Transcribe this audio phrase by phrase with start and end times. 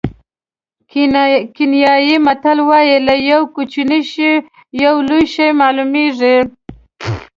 [1.57, 4.31] کینیايي متل وایي له یوه کوچني شي
[4.83, 6.37] یو لوی شی معلومېږي.